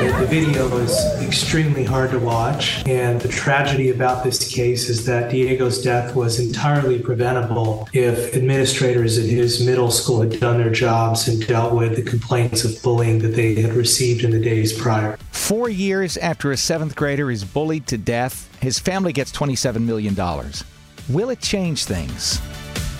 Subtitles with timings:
[0.00, 5.30] The video is extremely hard to watch, and the tragedy about this case is that
[5.30, 11.28] Diego's death was entirely preventable if administrators at his middle school had done their jobs
[11.28, 15.18] and dealt with the complaints of bullying that they had received in the days prior.
[15.32, 20.14] Four years after a seventh grader is bullied to death, his family gets $27 million.
[21.10, 22.40] Will it change things?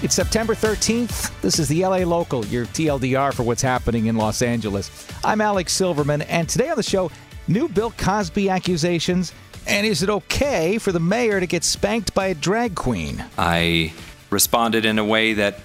[0.03, 1.39] It's September 13th.
[1.43, 5.07] This is the LA Local, your TLDR for what's happening in Los Angeles.
[5.23, 7.11] I'm Alex Silverman, and today on the show,
[7.49, 9.35] new Bill Cosby accusations.
[9.67, 13.23] And is it okay for the mayor to get spanked by a drag queen?
[13.37, 13.93] I
[14.31, 15.61] responded in a way that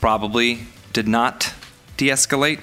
[0.00, 0.60] probably
[0.92, 1.52] did not
[1.96, 2.60] de escalate.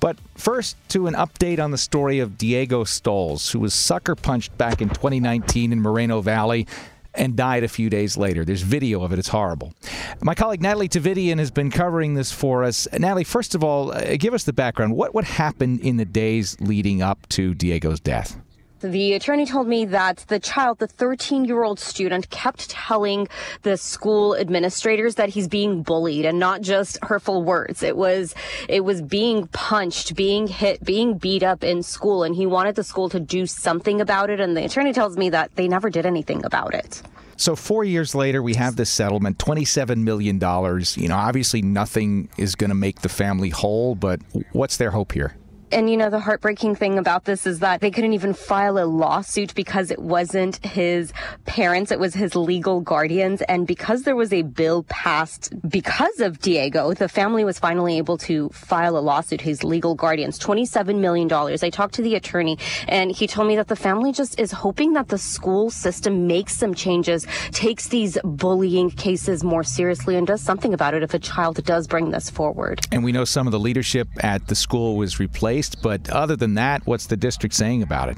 [0.00, 4.58] But first, to an update on the story of Diego Stolz, who was sucker punched
[4.58, 6.66] back in 2019 in Moreno Valley
[7.14, 8.44] and died a few days later.
[8.44, 9.18] There's video of it.
[9.18, 9.74] It's horrible.
[10.22, 12.88] My colleague Natalie Tavidian has been covering this for us.
[12.92, 14.96] Natalie, first of all, uh, give us the background.
[14.96, 18.41] What what happened in the days leading up to Diego's death?
[18.82, 23.28] The attorney told me that the child, the 13 year old student, kept telling
[23.62, 27.84] the school administrators that he's being bullied and not just hurtful words.
[27.84, 28.34] It was,
[28.68, 32.24] it was being punched, being hit, being beat up in school.
[32.24, 34.40] And he wanted the school to do something about it.
[34.40, 37.02] And the attorney tells me that they never did anything about it.
[37.36, 40.96] So four years later, we have this settlement, twenty-seven million dollars.
[40.96, 44.20] You know, obviously nothing is going to make the family whole, but
[44.52, 45.34] what's their hope here?
[45.72, 48.84] And you know, the heartbreaking thing about this is that they couldn't even file a
[48.84, 51.14] lawsuit because it wasn't his
[51.46, 53.40] parents, it was his legal guardians.
[53.42, 58.18] And because there was a bill passed because of Diego, the family was finally able
[58.18, 61.32] to file a lawsuit, his legal guardians, $27 million.
[61.32, 64.92] I talked to the attorney and he told me that the family just is hoping
[64.92, 70.42] that the school system makes some changes, takes these bullying cases more seriously and does
[70.42, 72.86] something about it if a child does bring this forward.
[72.92, 76.54] And we know some of the leadership at the school was replaced but other than
[76.54, 78.16] that, what's the district saying about it?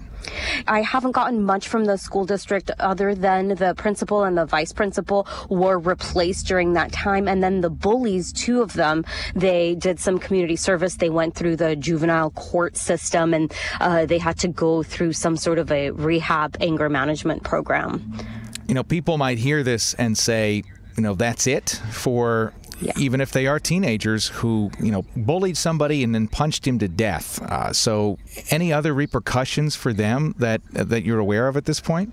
[0.67, 4.73] I haven't gotten much from the school district other than the principal and the vice
[4.73, 7.29] principal were replaced during that time.
[7.29, 9.05] And then the bullies, two of them,
[9.35, 10.97] they did some community service.
[10.97, 15.37] They went through the juvenile court system and uh, they had to go through some
[15.37, 18.17] sort of a rehab anger management program.
[18.67, 20.63] You know, people might hear this and say,
[20.97, 22.93] you know, that's it for yeah.
[22.97, 26.89] even if they are teenagers who you know bullied somebody and then punched him to
[26.89, 27.41] death.
[27.43, 28.19] Uh, so,
[28.51, 32.13] any other repercussions for them that that you're aware of at this point?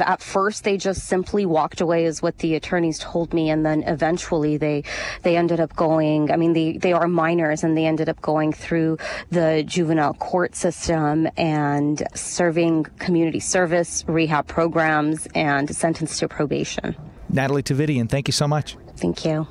[0.00, 3.82] at first they just simply walked away is what the attorneys told me and then
[3.84, 4.82] eventually they
[5.22, 8.52] they ended up going i mean they they are minors and they ended up going
[8.52, 8.96] through
[9.30, 16.96] the juvenile court system and serving community service rehab programs and sentenced to probation
[17.28, 19.46] natalie tavidian thank you so much thank you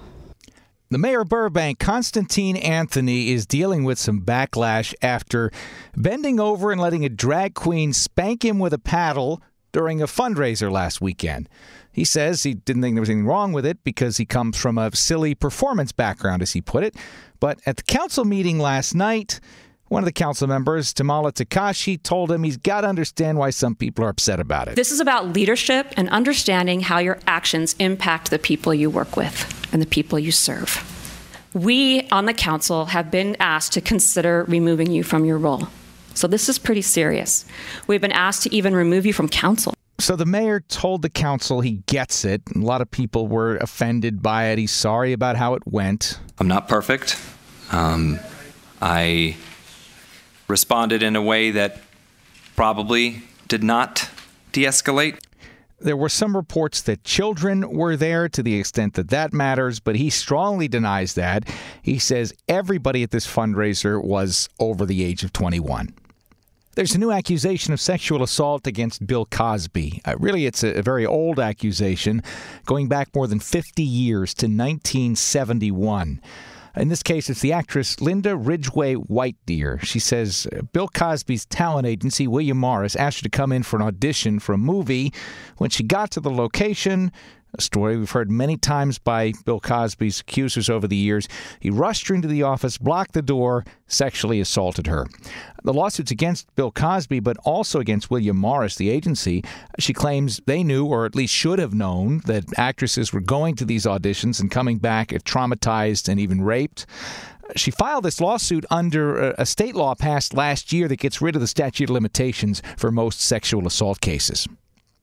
[0.90, 5.52] the mayor of Burbank, Konstantine Anthony, is dealing with some backlash after
[5.96, 9.42] bending over and letting a drag queen spank him with a paddle
[9.72, 11.48] during a fundraiser last weekend.
[11.92, 14.80] He says he didn't think there was anything wrong with it because he comes from
[14.80, 16.96] a silly performance background, as he put it.
[17.40, 19.40] But at the council meeting last night,
[19.90, 23.76] one of the council members, Tamala Takahashi, told him he's got to understand why some
[23.76, 24.76] people are upset about it.
[24.76, 29.68] This is about leadership and understanding how your actions impact the people you work with
[29.74, 30.86] and the people you serve.
[31.54, 35.68] We on the council have been asked to consider removing you from your role.
[36.14, 37.46] So this is pretty serious.
[37.88, 39.74] We've been asked to even remove you from council.
[40.00, 42.42] So the mayor told the council he gets it.
[42.56, 44.60] A lot of people were offended by it.
[44.60, 46.20] He's sorry about how it went.
[46.38, 47.20] I'm not perfect.
[47.72, 48.20] Um,
[48.82, 49.36] I
[50.50, 51.78] responded in a way that
[52.56, 54.10] probably did not
[54.52, 55.20] de escalate.
[55.80, 59.96] There were some reports that children were there to the extent that that matters, but
[59.96, 61.48] he strongly denies that.
[61.82, 65.94] He says everybody at this fundraiser was over the age of 21.
[66.76, 70.02] There's a new accusation of sexual assault against Bill Cosby.
[70.06, 72.22] Uh, really, it's a, a very old accusation
[72.66, 76.22] going back more than 50 years to 1971.
[76.80, 79.80] In this case, it's the actress Linda Ridgway White Deer.
[79.84, 83.82] She says Bill Cosby's talent agency, William Morris, asked her to come in for an
[83.82, 85.14] audition for a movie.
[85.58, 87.12] When she got to the location,
[87.58, 91.28] a story we've heard many times by Bill Cosby's accusers over the years.
[91.60, 95.08] He rushed her into the office, blocked the door, sexually assaulted her.
[95.64, 99.44] The lawsuit's against Bill Cosby, but also against William Morris, the agency.
[99.80, 103.66] She claims they knew, or at least should have known, that actresses were going to
[103.66, 106.86] these auditions and coming back traumatized and even raped.
[107.56, 111.42] She filed this lawsuit under a state law passed last year that gets rid of
[111.42, 114.48] the statute of limitations for most sexual assault cases.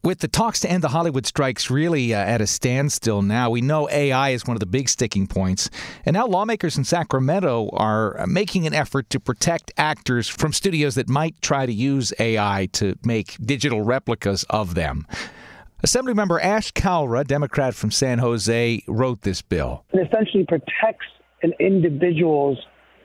[0.07, 3.61] With the talks to end the Hollywood strikes really uh, at a standstill now, we
[3.61, 5.69] know AI is one of the big sticking points.
[6.05, 10.95] And now lawmakers in Sacramento are uh, making an effort to protect actors from studios
[10.95, 15.09] that might try to use AI to make digital replicas of them.
[15.85, 19.85] Assemblymember Ash Kalra, Democrat from San Jose, wrote this bill.
[19.93, 21.07] It essentially protects
[21.43, 22.59] an individual's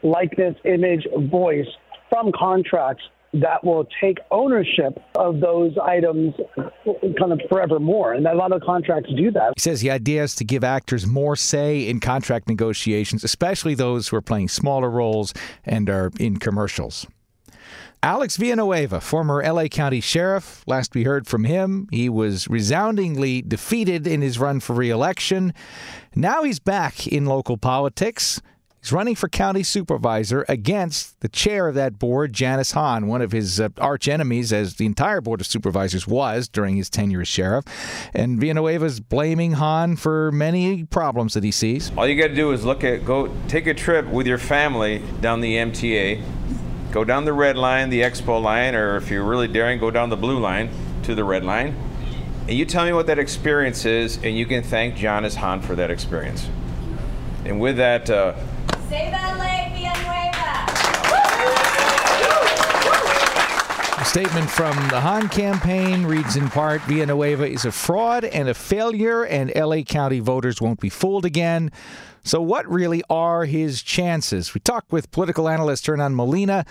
[0.03, 1.65] likeness, image, voice
[2.11, 3.01] from contracts
[3.33, 6.33] that will take ownership of those items
[7.19, 8.13] kind of forevermore.
[8.13, 9.53] And a lot of contracts do that.
[9.55, 14.09] He says the idea is to give actors more say in contract negotiations, especially those
[14.09, 15.33] who are playing smaller roles
[15.63, 17.07] and are in commercials.
[18.03, 24.07] Alex Villanueva, former LA County Sheriff, last we heard from him, he was resoundingly defeated
[24.07, 25.53] in his run for reelection.
[26.15, 28.41] Now he's back in local politics.
[28.81, 33.31] He's running for county supervisor against the chair of that board, Janice Hahn, one of
[33.31, 37.27] his uh, arch enemies, as the entire board of supervisors was during his tenure as
[37.27, 37.63] sheriff.
[38.15, 41.91] And Villanueva's blaming Hahn for many problems that he sees.
[41.95, 45.03] All you got to do is look at go take a trip with your family
[45.21, 46.23] down the MTA,
[46.91, 50.09] go down the red line, the expo line, or if you're really daring, go down
[50.09, 50.71] the blue line
[51.03, 51.75] to the red line.
[52.47, 55.75] And you tell me what that experience is, and you can thank Janice Hahn for
[55.75, 56.49] that experience.
[57.45, 58.33] And with that, uh!
[64.01, 68.53] A statement from the Hahn campaign reads in part Villanueva is a fraud and a
[68.53, 71.71] failure, and LA County voters won't be fooled again.
[72.23, 74.53] So, what really are his chances?
[74.53, 76.65] We talked with political analyst Hernan Molina.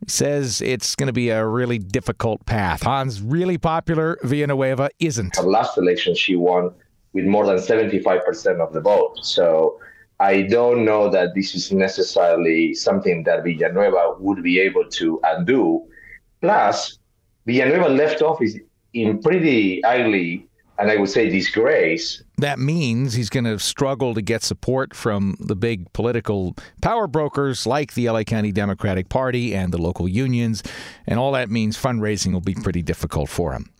[0.00, 2.82] He says it's going to be a really difficult path.
[2.82, 4.18] Hahn's really popular.
[4.22, 5.36] Villanueva isn't.
[5.36, 6.74] The last election, she won
[7.14, 9.16] with more than 75% of the vote.
[9.22, 9.80] So,
[10.22, 15.84] I don't know that this is necessarily something that Villanueva would be able to undo.
[16.40, 16.96] Plus,
[17.44, 18.54] Villanueva left office
[18.92, 20.46] in pretty ugly
[20.78, 22.22] and I would say disgrace.
[22.38, 27.66] That means he's going to struggle to get support from the big political power brokers
[27.66, 30.62] like the LA County Democratic Party and the local unions.
[31.04, 33.72] And all that means fundraising will be pretty difficult for him.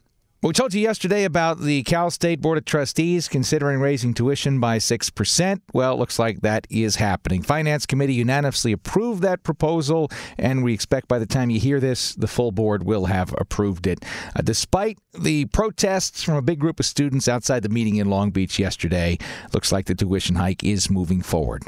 [0.44, 4.78] We told you yesterday about the Cal State Board of Trustees considering raising tuition by
[4.78, 5.60] 6%.
[5.72, 7.42] Well, it looks like that is happening.
[7.42, 12.16] Finance Committee unanimously approved that proposal, and we expect by the time you hear this,
[12.16, 14.04] the full board will have approved it.
[14.34, 18.32] Uh, despite the protests from a big group of students outside the meeting in Long
[18.32, 19.18] Beach yesterday,
[19.54, 21.62] looks like the tuition hike is moving forward.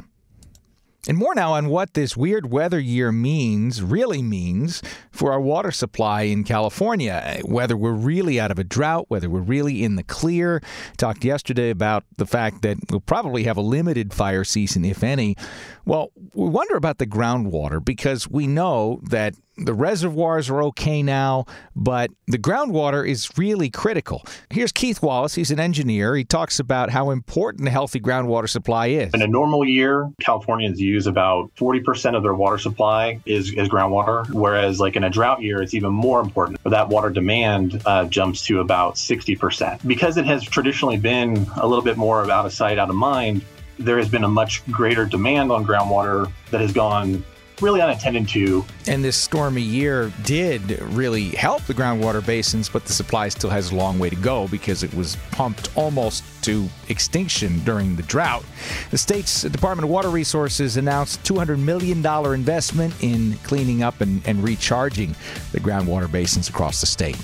[1.06, 5.70] And more now on what this weird weather year means, really means, for our water
[5.70, 7.40] supply in California.
[7.44, 10.62] Whether we're really out of a drought, whether we're really in the clear.
[10.96, 15.36] Talked yesterday about the fact that we'll probably have a limited fire season, if any.
[15.84, 21.46] Well, we wonder about the groundwater because we know that the reservoirs are okay now,
[21.76, 24.24] but the groundwater is really critical.
[24.50, 25.34] Here's Keith Wallace.
[25.34, 26.16] He's an engineer.
[26.16, 29.14] He talks about how important a healthy groundwater supply is.
[29.14, 34.28] In a normal year, Californians use about 40% of their water supply is, is groundwater,
[34.30, 36.58] whereas like in a drought year, it's even more important.
[36.64, 39.86] That water demand uh, jumps to about 60%.
[39.86, 43.44] Because it has traditionally been a little bit more out of sight, out of mind,
[43.78, 47.24] there has been a much greater demand on groundwater that has gone
[47.60, 48.64] really unattended to.
[48.86, 53.70] And this stormy year did really help the groundwater basins, but the supply still has
[53.70, 58.44] a long way to go because it was pumped almost to extinction during the drought.
[58.90, 62.04] The state's Department of Water Resources announced $200 million
[62.34, 65.14] investment in cleaning up and, and recharging
[65.52, 67.16] the groundwater basins across the state.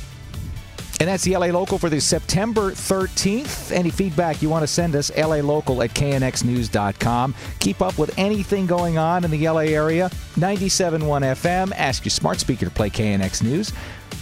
[1.00, 3.72] And that's the LA Local for the September 13th.
[3.72, 7.34] Any feedback you want to send us, LA Local at knxnews.com.
[7.58, 10.10] Keep up with anything going on in the LA area.
[10.34, 11.72] 97.1 FM.
[11.74, 13.72] Ask your smart speaker to play KNX News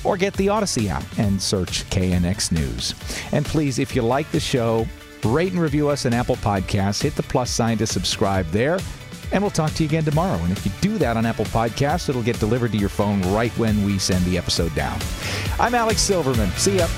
[0.04, 2.94] or get the Audacy app and search KNX News.
[3.32, 4.87] And please, if you like the show,
[5.25, 7.02] rate and review us on Apple Podcasts.
[7.02, 8.78] Hit the plus sign to subscribe there.
[9.32, 10.38] And we'll talk to you again tomorrow.
[10.38, 13.52] And if you do that on Apple Podcasts, it'll get delivered to your phone right
[13.52, 14.99] when we send the episode down.
[15.58, 16.50] I'm Alex Silverman.
[16.52, 16.88] See ya.